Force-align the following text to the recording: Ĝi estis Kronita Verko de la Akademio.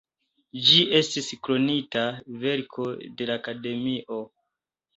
Ĝi 0.69 0.79
estis 0.99 1.27
Kronita 1.49 2.07
Verko 2.47 2.89
de 3.05 3.31
la 3.33 3.39
Akademio. 3.43 4.21